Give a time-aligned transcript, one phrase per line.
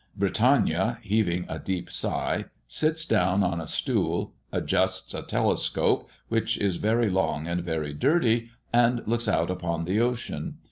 [0.17, 6.77] Britannia, heaving a deep sigh, sits down on a stool, adjusts a telescope, which is
[6.77, 10.57] very long and very dirty, and looks out upon the ocean.